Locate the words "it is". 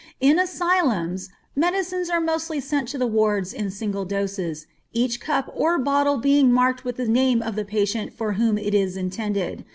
8.57-8.97